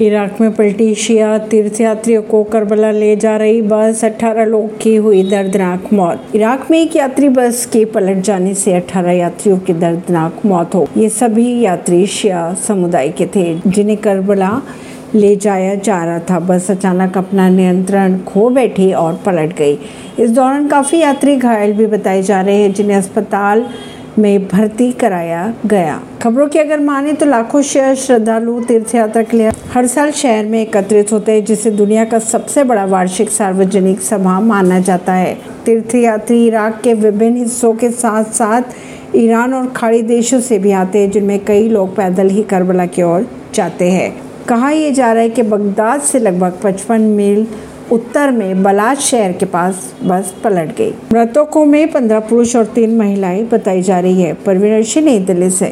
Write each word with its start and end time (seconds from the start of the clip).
Iraq 0.00 0.40
में 0.40 0.54
पलटी 0.54 0.94
शिया 0.94 1.38
तीर्थयात्रियों 1.38 2.22
को 2.22 2.44
करबला 2.44 2.90
ले 2.90 3.16
जा 3.16 3.36
रही 3.36 3.62
बस 3.62 4.04
18 4.04 4.44
लोग 4.44 4.78
की 4.78 4.96
हुई 4.96 5.30
दर्दनाक 5.30 5.92
मौत। 5.92 6.22
इराक 6.34 6.70
में 6.70 6.78
एक 6.80 6.96
यात्री 6.96 7.28
बस 7.28 7.66
के 7.66 7.84
पलट 7.84 8.16
जाने 8.16 8.54
से 8.54 8.72
18 8.72 9.12
यात्रियों 9.12 9.58
की 9.58 9.72
दर्दनाक 9.72 10.46
मौत 10.46 10.74
हो। 10.74 10.86
ये 10.96 11.08
सभी 11.08 11.60
यात्री 11.60 12.06
शिया 12.06 12.54
समुदाय 12.54 13.08
के 13.08 13.26
थे, 13.26 13.60
जिन्हें 13.66 13.98
करबला 13.98 14.62
ले 15.14 15.36
जाया 15.36 15.74
जा 15.74 16.04
रहा 16.04 16.18
था। 16.18 16.40
बस 16.40 16.70
अचानक 16.70 17.18
अपना 17.18 17.48
नियंत्रण 17.48 18.18
खो 18.18 18.50
बैठी 18.50 18.92
और 18.92 19.20
पलट 19.26 19.56
गई। 19.56 19.78
इस 20.18 20.30
दौरान 20.30 20.68
काफ़ी 20.68 20.98
यात्री 20.98 21.36
घायल 21.36 21.72
भी 21.72 21.86
बताए 21.86 22.22
जा 22.22 22.40
रहे 22.40 22.56
हैं, 22.56 22.72
जिन्हें 22.72 22.96
अस्पताल 22.96 23.66
में 24.18 24.48
भर्ती 24.48 24.90
कराया 24.92 25.52
गया। 25.66 26.00
खबरों 26.22 26.46
की 26.48 26.58
अगर 26.58 26.80
माने 26.80 27.12
तो 27.12 27.26
लाखों 27.26 27.62
श्रद्धालु 27.62 28.60
तीर्थ 28.60 28.94
यात्रा 28.94 29.22
के 29.22 29.36
लिए 29.36 29.50
हर 29.72 29.86
साल 29.86 30.10
शहर 30.10 30.46
में 30.46 30.60
एकत्रित 30.62 31.12
होते 31.12 31.32
हैं, 31.32 31.44
जिसे 31.44 31.70
दुनिया 31.70 32.04
का 32.04 32.18
सबसे 32.18 32.64
बड़ा 32.64 32.84
वार्षिक 32.84 33.30
सार्वजनिक 33.30 34.00
सभा 34.00 34.38
माना 34.40 34.80
जाता 34.80 35.12
है। 35.12 35.36
तीर्थ 35.64 35.94
यात्री 35.94 36.46
इराक 36.46 36.80
के 36.84 36.94
विभिन्न 36.94 37.36
हिस्सों 37.36 37.72
के 37.74 37.90
साथ 37.90 38.24
साथ 38.24 39.16
ईरान 39.16 39.54
और 39.54 39.66
खाड़ी 39.68 40.02
देशों 40.02 40.40
से 40.40 40.58
भी 40.58 40.72
आते 40.72 40.98
हैं, 40.98 41.10
जिनमें 41.10 41.44
कई 41.44 41.68
लोग 41.68 41.96
पैदल 41.96 42.28
ही 42.28 42.42
करबला 42.42 42.86
की 42.86 43.02
ओर 43.02 43.26
जाते 43.54 43.90
हैं। 43.90 44.12
कहा 44.48 44.70
यह 44.70 44.92
जा 44.92 45.12
रहा 45.12 45.22
है 45.22 45.30
कि 45.30 45.42
बगदाद 45.42 46.00
से 46.00 46.18
लगभग 46.18 46.58
55 46.62 47.00
मील 47.00 47.46
उत्तर 47.92 48.30
में 48.30 48.62
बलाज 48.62 48.98
शहर 48.98 49.32
के 49.32 49.46
पास 49.46 49.94
बस 50.02 50.34
पलट 50.44 50.76
गई। 50.76 50.90
मृतकों 51.12 51.64
में 51.64 51.92
पंद्रह 51.92 52.20
पुरुष 52.20 52.56
और 52.56 52.64
तीन 52.64 52.96
महिलाएँ 52.96 53.42
बताई 53.44 53.82
जा 53.82 54.00
रही 54.00 54.22
है, 54.22 54.32
परवीन 54.32 54.72
नई 55.04 55.18
दिल्ली 55.18 55.50
से। 55.50 55.60